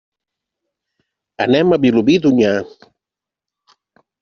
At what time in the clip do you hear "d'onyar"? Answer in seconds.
2.25-2.57